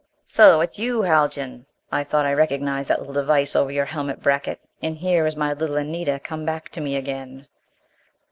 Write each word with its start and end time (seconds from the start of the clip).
"So 0.25 0.61
it 0.61 0.69
is 0.71 0.79
you, 0.79 1.03
Haljan! 1.03 1.67
I 1.91 2.03
thought 2.03 2.25
I 2.25 2.33
recognized 2.33 2.89
that 2.89 2.97
little 3.01 3.13
device 3.13 3.55
over 3.55 3.69
your 3.71 3.85
helmet 3.85 4.19
bracket. 4.19 4.59
And 4.81 4.97
here 4.97 5.27
is 5.27 5.35
my 5.35 5.53
little 5.53 5.77
Anita, 5.77 6.19
come 6.19 6.43
back 6.43 6.69
to 6.69 6.81
me 6.81 6.95
again!" 6.95 7.45